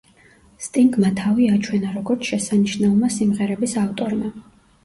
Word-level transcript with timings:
სტინგმა 0.67 1.11
თავი 1.19 1.45
აჩვენა, 1.57 1.91
როგორც 1.99 2.31
შესანიშნავმა 2.31 3.13
სიმღერების 3.19 3.77
ავტორმა. 3.87 4.35